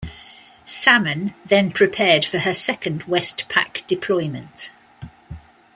[0.65, 4.71] "Salmon" then prepared for her second WestPac deployment.